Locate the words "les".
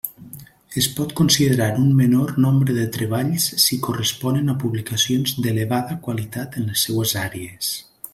6.71-6.87